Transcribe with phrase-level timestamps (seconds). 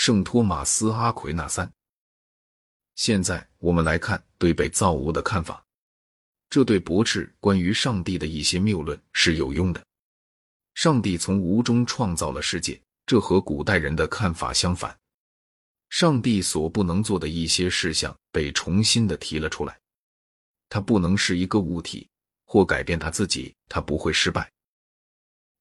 [0.00, 1.70] 圣托马斯·阿奎那三。
[2.94, 5.62] 现在我们来看对被造物的看法，
[6.48, 9.84] 这对驳斥关于上帝的一些谬论是有用的。
[10.72, 14.98] 上帝从无中创造了世界，这和古代人的看法相反。
[15.90, 19.78] 上帝所不能做的一些事项被重新的提了出来。
[20.70, 22.08] 他不能是一个物体，
[22.46, 24.50] 或改变他自己，他不会失败，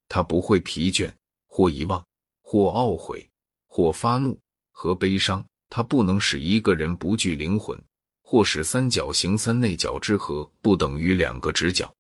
[0.08, 1.12] 他不会疲倦，
[1.46, 2.02] 或遗忘，
[2.42, 3.29] 或懊悔，
[3.70, 4.38] 或发怒
[4.72, 5.44] 和悲伤。
[5.72, 7.80] 它不能使一个人不具灵魂，
[8.24, 11.94] 或使三角形三内角之和不等于两个直角。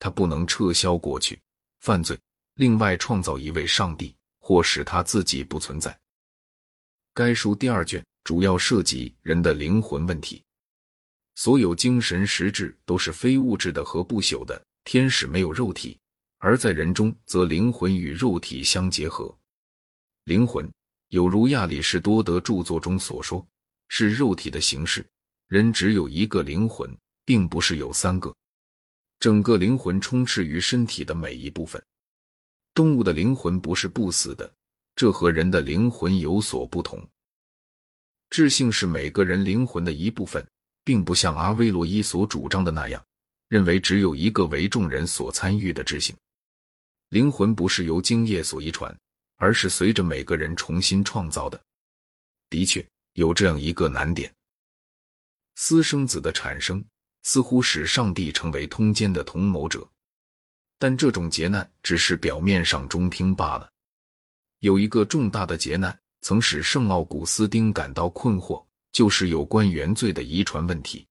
[0.00, 1.40] 他不能撤销过去
[1.78, 2.18] 犯罪，
[2.54, 5.96] 另外创造一位上帝，或使他自己不存在。
[7.14, 10.42] 该书第二卷主要涉及人的灵魂问题。
[11.36, 14.60] 所有精神实质都是非物质的和不朽的。
[14.82, 15.96] 天使没有肉体，
[16.38, 19.32] 而在人中则灵魂与肉体相结合。
[20.24, 20.68] 灵魂。
[21.10, 23.44] 有如亚里士多德著作中所说，
[23.88, 25.04] 是肉体的形式。
[25.48, 28.32] 人只有一个灵魂，并不是有三个。
[29.18, 31.82] 整个灵魂充斥于身体的每一部分。
[32.74, 34.54] 动物的灵魂不是不死的，
[34.94, 37.04] 这和人的灵魂有所不同。
[38.30, 40.46] 智性是每个人灵魂的一部分，
[40.84, 43.04] 并不像阿威罗伊所主张的那样，
[43.48, 46.14] 认为只有一个为众人所参与的智性。
[47.08, 48.96] 灵魂不是由精液所遗传。
[49.40, 51.60] 而是随着每个人重新创造的。
[52.50, 54.32] 的确有这样一个难点：
[55.56, 56.84] 私生子的产生
[57.22, 59.88] 似乎使上帝成为通奸的同谋者，
[60.78, 63.68] 但这种劫难只是表面上中听罢了。
[64.58, 71.06] 有一个重大的劫难曾使圣奥古斯丁感到困惑，就是有关原罪的遗传问题。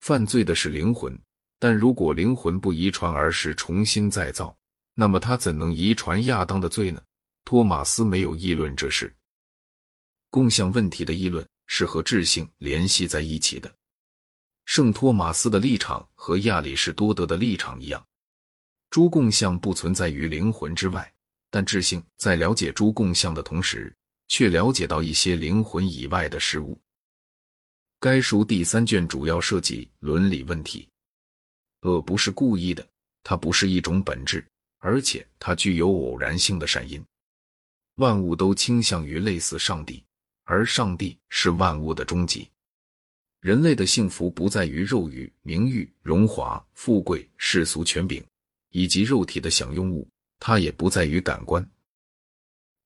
[0.00, 1.16] 犯罪的是灵魂，
[1.60, 4.56] 但如果灵魂不遗传而是重新再造，
[4.94, 7.00] 那么他怎能遗传亚当的罪呢？
[7.46, 9.14] 托马斯没有议论这事。
[10.30, 13.72] 共相问题的议论是和智性联系在一起的。
[14.64, 18.04] 圣托马斯的立场和亚里士多德的立场一样，
[18.90, 21.10] 诸共相不存在于灵魂之外，
[21.48, 23.94] 但智性在了解诸共相的同时，
[24.26, 26.76] 却了解到一些灵魂以外的事物。
[28.00, 30.88] 该书第三卷主要涉及伦理问题。
[31.82, 32.84] 恶不是故意的，
[33.22, 34.44] 它不是一种本质，
[34.78, 37.00] 而且它具有偶然性的善因。
[37.96, 40.04] 万物都倾向于类似上帝，
[40.44, 42.48] 而上帝是万物的终极。
[43.40, 48.22] 人类的幸福不在于肉欲、名誉、荣华、富贵、世俗权柄
[48.70, 50.06] 以及肉体的享用物，
[50.38, 51.66] 它也不在于感官。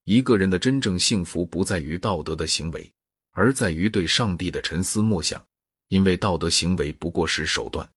[0.04, 2.92] 一个人的真正幸福不在于道德的行为，
[3.32, 5.44] 而在于对上帝的沉思默想，
[5.88, 7.88] 因为道德行为不过是手段。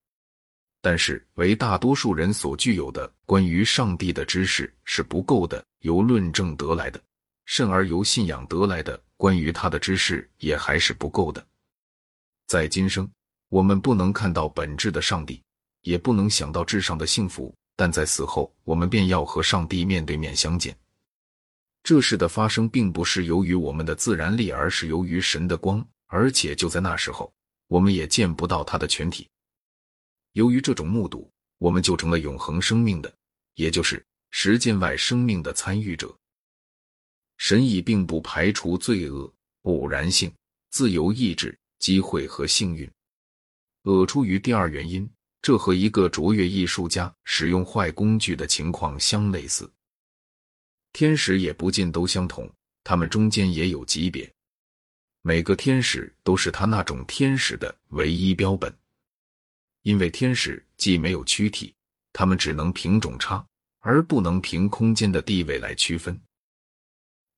[0.86, 7.02] 但是，为大多数人所具有的关于上帝的知识是不够的，由论证得来的，
[7.46, 11.42] 甚而由信仰得来的关于他的知识也还是不够的。
[12.48, 13.10] 在今生，
[13.48, 15.42] 我们不能看到本质的上帝，
[15.84, 20.78] 也不能想到至上的幸福，但在死后，我们便要和上帝面对面相见。
[21.82, 27.34] 这事的发生并不是由于我们的自然力，而是由于神的光，而且就在那时候，
[27.70, 29.30] 我们也见不到他的全体。
[30.34, 33.12] 由于这种目睹，我们就成了永恒生命的，
[33.56, 36.14] 也就是时间外生命的参与者。
[37.38, 39.32] 神意并不排除罪恶、
[39.64, 40.32] 偶然性、
[40.70, 42.90] 自由意志、机会和幸运。
[43.84, 45.10] 恶出于第二原因，
[45.42, 49.70] 这和一个卓越艺术家使用坏工具的情况相类似。
[50.94, 52.50] 天使也不尽都相同，
[52.84, 54.32] 他们中间也有级别。
[55.22, 58.74] 每个天使都是他那种天使的唯一标本。
[59.84, 61.74] 因为天使既没有躯体，
[62.12, 63.46] 他们只能凭种差，
[63.80, 66.20] 而不能凭空间的地位来区分。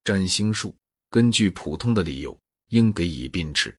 [0.04, 0.76] 占星术
[1.10, 3.76] 根据普通的理由应给以并斥。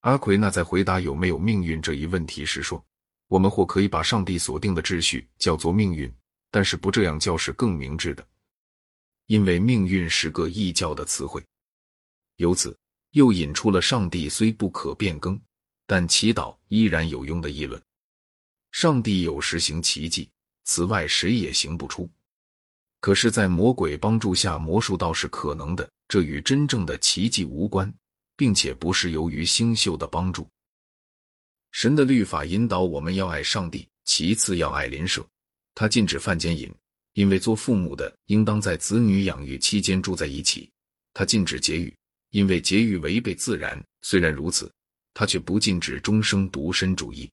[0.00, 2.82] 阿奎那在回答有没有命运这一问题时说
[3.28, 6.12] ：“我们或可以把上帝所定的秩序叫做命运，
[6.50, 8.26] 但是不这样叫是更明智的，
[9.26, 11.44] 因为命运是个异教的词汇。
[12.36, 12.76] 由此
[13.10, 15.38] 又引出了上帝虽不可变更。”
[15.92, 17.78] 但祈祷依然有用的议论。
[18.70, 20.26] 上帝有时行奇迹，
[20.64, 22.08] 此外谁也行不出。
[22.98, 25.86] 可是，在魔鬼帮助下，魔术倒是可能的。
[26.08, 27.92] 这与真正的奇迹无关，
[28.38, 30.48] 并且不是由于星宿的帮助。
[31.72, 35.22] 神的律法引导我们要爱上帝，其次要爱邻舍。
[35.74, 36.74] 他禁止犯奸淫，
[37.12, 40.70] 因为做父母的应当在子女养育期间住在一起。
[41.12, 41.94] 他禁止节育，
[42.30, 43.78] 因为节育违背自然。
[44.00, 44.72] 虽然如此。
[45.14, 47.30] 他却不禁止终生独身主义，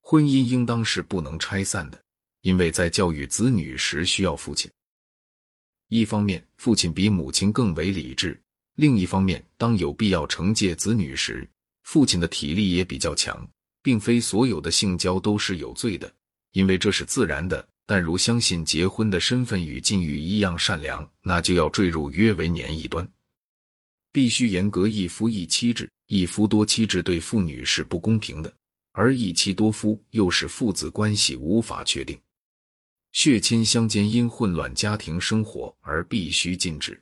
[0.00, 2.02] 婚姻应当是不能拆散的，
[2.42, 4.70] 因为在教育子女时需要父亲。
[5.88, 8.36] 一方面，父亲比母亲更为理智；
[8.74, 11.48] 另一方面，当有必要惩戒子女时，
[11.84, 13.48] 父亲的体力也比较强。
[13.80, 16.12] 并非所有的性交都是有罪的，
[16.52, 17.66] 因为这是自然的。
[17.86, 23.08] 但如相信结婚的身份与禁欲一样善良，那就要坠入约为年一端。
[24.12, 28.52] 必须严格一夫一妻制，一夫多妻制对妇女是不公平的，
[28.90, 32.20] 而一妻多夫又使父子关系无法确定。
[33.12, 37.00] 血亲相间因混乱家庭生活而必须禁止。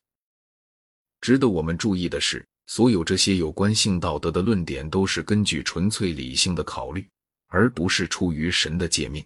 [1.20, 2.46] 值得我们注意的是。
[2.68, 7.08] 所有这些有关性道德的论点，都是根据纯粹理性的考虑，
[7.46, 9.24] 而不是出于神的诫命。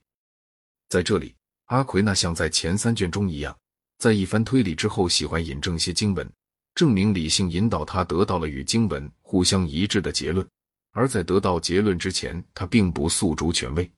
[0.90, 1.34] 在这里，
[1.64, 3.58] 阿奎那像在前三卷中一样，
[3.96, 6.30] 在一番推理之后，喜欢引证些经文，
[6.75, 10.44] 证明理性引导他得到了与经文互相一致的结论；
[10.93, 13.90] 而在得到结论之前，他并不诉诸权威。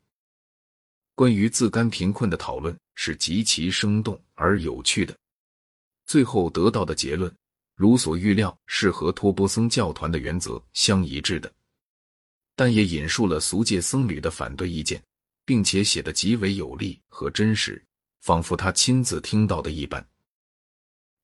[1.15, 5.17] 关于自甘贫困的讨论是极其生动而有趣的，
[6.07, 7.33] 最后得到的结论。
[7.75, 11.53] 如所预料，是和托波僧教团的原则相一致的，
[12.55, 15.03] 但也引述了俗界僧侣的反对意见，
[15.45, 17.83] 并且写得极为有力和真实，
[18.21, 20.07] 仿佛他亲自听到的一般。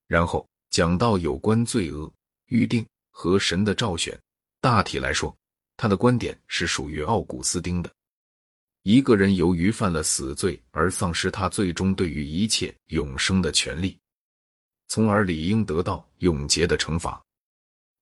[0.07, 2.13] 然后讲到有关罪恶
[2.47, 4.19] 预定和神的召选，
[4.61, 5.35] 大体来说，
[5.77, 7.91] 他的观点是属于奥古斯丁的。
[8.83, 13.99] 一个人由于犯了死罪而丧失他最终对于一切永生的权利。
[14.87, 17.23] 从而理应得到永劫的惩罚。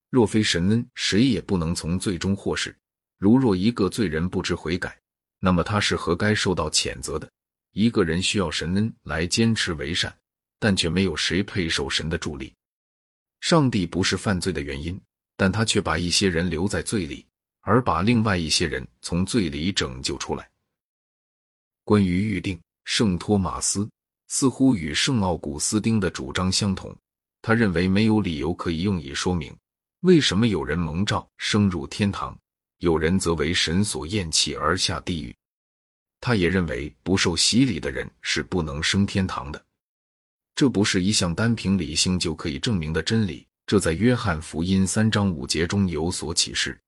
[0.09, 2.77] 若非神恩，谁也不能从罪中获释。
[3.19, 4.97] 如若一个罪人不知悔改，
[5.41, 7.29] 那么他是何该受到谴责的。
[7.73, 10.17] 一个人需要神恩来坚持为善，
[10.61, 12.55] 但却没有谁配受神的助力。
[13.41, 15.01] 上帝不是犯罪的原因，
[15.37, 17.25] 但他却把一些人留在罪里，
[17.61, 20.49] 而把另外一些人从罪里拯救出来。
[21.85, 23.89] 关于预定，圣托马斯。
[24.29, 26.93] 似乎与圣奥古斯丁的主张相同。
[27.43, 29.57] 他认为没有理由可以用以说明
[30.01, 32.37] 为什么有人蒙召升入天堂，
[32.79, 35.33] 有人则为神所厌弃而下地狱。
[36.21, 39.65] 他也认为不受洗礼的人是不能升天堂的。
[40.57, 43.47] 这不是一项单凭理性就可以证明的真理。
[43.67, 46.81] 这在约翰福音三章五节中有所启示。